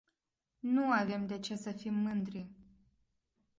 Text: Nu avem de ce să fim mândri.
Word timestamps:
Nu 0.59 0.91
avem 0.91 1.27
de 1.27 1.39
ce 1.39 1.55
să 1.55 1.71
fim 1.71 1.93
mândri. 1.93 2.49